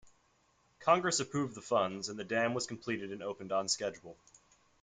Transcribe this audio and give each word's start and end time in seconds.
Congress 0.79 1.19
approved 1.19 1.53
the 1.53 1.61
funds, 1.61 2.09
and 2.09 2.17
the 2.17 2.23
dam 2.23 2.55
was 2.55 2.65
completed 2.65 3.11
and 3.11 3.21
opened 3.21 3.51
on 3.51 3.67
schedule. 3.67 4.17